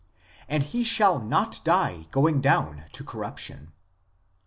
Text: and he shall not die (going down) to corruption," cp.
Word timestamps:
and 0.49 0.63
he 0.63 0.83
shall 0.83 1.19
not 1.19 1.63
die 1.63 2.07
(going 2.09 2.41
down) 2.41 2.85
to 2.91 3.03
corruption," 3.03 3.67
cp. 3.67 3.71